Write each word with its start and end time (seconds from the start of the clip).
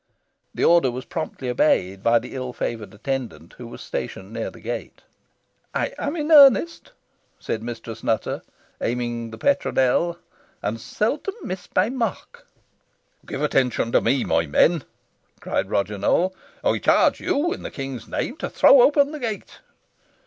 The 0.55 0.63
order 0.63 0.89
was 0.89 1.05
promptly 1.05 1.47
obeyed 1.47 2.01
by 2.01 2.17
the 2.17 2.33
ill 2.33 2.53
favoured 2.53 2.91
attendant, 2.91 3.53
who 3.59 3.67
was 3.67 3.81
stationed 3.83 4.33
near 4.33 4.49
the 4.49 4.59
gate. 4.59 5.03
"I 5.75 5.93
am 5.99 6.15
in 6.15 6.31
earnest," 6.31 6.93
said 7.39 7.61
Mistress 7.61 8.03
Nutter, 8.03 8.41
aiming 8.81 9.29
the 9.29 9.37
petronel, 9.37 10.17
"and 10.63 10.81
seldom 10.81 11.35
miss 11.43 11.67
my 11.75 11.91
mark." 11.91 12.47
"Give 13.27 13.43
attention 13.43 13.91
to 13.91 14.01
me, 14.01 14.23
my 14.23 14.47
men," 14.47 14.85
cried 15.39 15.69
Roger 15.69 15.99
Nowell. 15.99 16.33
"I 16.63 16.79
charge 16.79 17.21
you 17.21 17.53
in 17.53 17.61
the 17.61 17.69
King's 17.69 18.07
name 18.07 18.37
to 18.37 18.49
throw 18.49 18.81
open 18.81 19.11
the 19.11 19.19
gate." 19.19 19.59